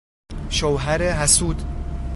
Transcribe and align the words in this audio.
شوهر 0.49 1.01
حسود 1.11 1.61